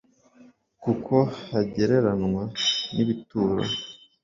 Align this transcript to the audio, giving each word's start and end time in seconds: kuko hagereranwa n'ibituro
kuko 0.83 1.15
hagereranwa 1.49 2.43
n'ibituro 2.93 3.65